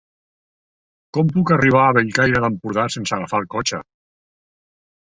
[1.17, 3.87] Com puc arribar a Bellcaire d'Empordà sense agafar el cotxe?